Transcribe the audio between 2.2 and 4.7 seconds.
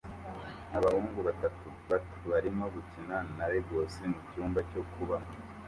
barimo gukina na Legos mucyumba